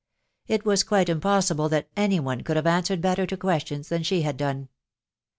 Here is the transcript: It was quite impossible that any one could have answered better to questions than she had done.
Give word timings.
It 0.47 0.65
was 0.65 0.81
quite 0.81 1.09
impossible 1.09 1.69
that 1.69 1.87
any 1.95 2.19
one 2.19 2.41
could 2.41 2.55
have 2.55 2.65
answered 2.65 3.01
better 3.03 3.27
to 3.27 3.37
questions 3.37 3.89
than 3.89 4.01
she 4.01 4.23
had 4.23 4.35
done. 4.35 4.69